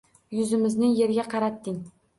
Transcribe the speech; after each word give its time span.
Yuzimizni 0.37 0.91
yerga 1.03 1.29
qaratding 1.37 1.83